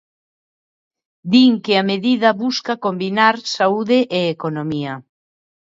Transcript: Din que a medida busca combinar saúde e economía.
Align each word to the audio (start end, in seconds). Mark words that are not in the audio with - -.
Din 1.31 1.53
que 1.63 1.73
a 1.81 1.83
medida 1.91 2.29
busca 2.43 2.73
combinar 2.85 3.35
saúde 3.55 3.99
e 4.19 4.21
economía. 4.35 4.93